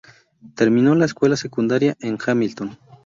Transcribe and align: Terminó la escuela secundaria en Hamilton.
Terminó 0.55 0.95
la 0.95 1.05
escuela 1.05 1.35
secundaria 1.35 1.95
en 1.99 2.17
Hamilton. 2.25 2.75